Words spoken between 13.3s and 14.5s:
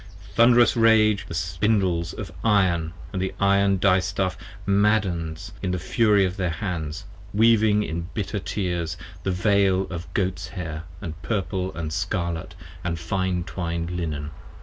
twined Linen.